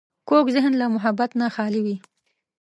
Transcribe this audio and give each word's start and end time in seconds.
کوږ 0.29 0.45
ذهن 0.55 0.73
له 0.81 0.85
محبت 0.95 1.31
نه 1.39 1.47
خالي 1.55 1.81
وي 1.85 1.97